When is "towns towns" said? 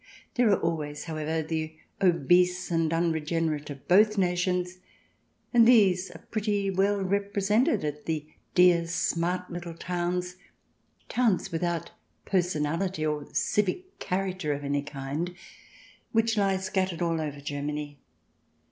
9.75-11.51